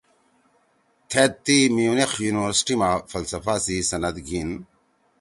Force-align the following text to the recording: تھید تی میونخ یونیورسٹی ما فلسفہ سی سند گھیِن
تھید 1.09 1.31
تی 1.45 1.57
میونخ 1.75 2.11
یونیورسٹی 2.25 2.75
ما 2.81 2.89
فلسفہ 3.11 3.55
سی 3.63 3.77
سند 3.89 4.15
گھیِن 4.27 4.49